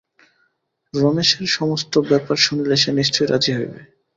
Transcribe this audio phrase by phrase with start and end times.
[0.93, 3.79] রমেশের সমস্ত ব্যাপার শুনিলে সে নিশ্চয় রাজি হইবে।